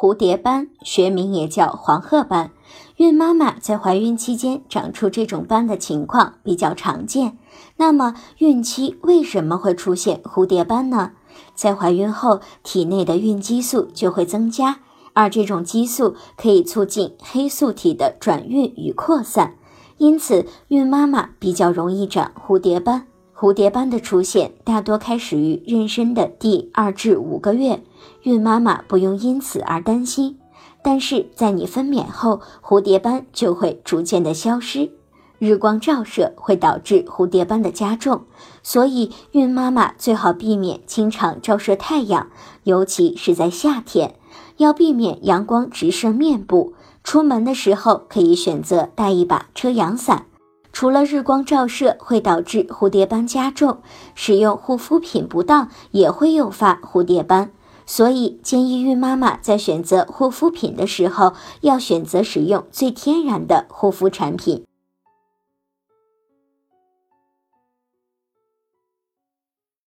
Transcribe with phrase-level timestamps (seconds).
[0.00, 2.52] 蝴蝶斑学名也叫黄褐斑，
[2.98, 7.36] 孕妈妈在怀孕期间长出这种斑的情况比较常见。
[7.78, 11.10] 那么，孕期为什么会出现蝴蝶斑呢？
[11.52, 14.78] 在怀孕后，体内的孕激素就会增加，
[15.14, 19.56] 而这种激素可以促进黑素体的转运与扩散，
[19.96, 23.08] 因此孕妈妈比较容易长蝴蝶斑。
[23.40, 27.84] 蝴蝶斑的出现大多开始于妊娠的第二至五个月，
[28.24, 30.40] 孕妈妈不用因此而担心。
[30.82, 34.90] 但是在你分娩后，蝴蝶斑就会逐渐的消失。
[35.38, 38.22] 日光照射会导致蝴蝶斑的加重，
[38.64, 42.26] 所以孕妈妈最好避免经常照射太阳，
[42.64, 44.16] 尤其是在夏天，
[44.56, 46.74] 要避免阳光直射面部。
[47.04, 50.26] 出门的时候可以选择带一把遮阳伞。
[50.72, 53.78] 除了日光照射会导致蝴蝶斑加重，
[54.14, 57.50] 使用护肤品不当也会诱发蝴蝶斑，
[57.84, 64.67] 所以建议孕妈妈在选择护肤品的时候要选择使用最天然的护肤产品。